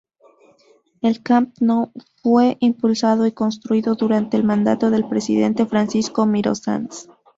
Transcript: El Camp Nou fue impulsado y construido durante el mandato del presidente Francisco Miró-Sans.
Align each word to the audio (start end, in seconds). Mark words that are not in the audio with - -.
El 1.03 1.21
Camp 1.21 1.51
Nou 1.59 1.91
fue 2.23 2.57
impulsado 2.59 3.27
y 3.27 3.33
construido 3.33 3.93
durante 3.93 4.35
el 4.35 4.43
mandato 4.43 4.89
del 4.89 5.07
presidente 5.07 5.67
Francisco 5.67 6.25
Miró-Sans. 6.25 7.07